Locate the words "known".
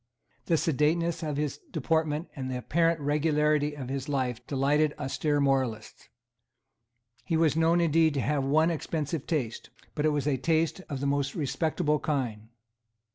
7.55-7.79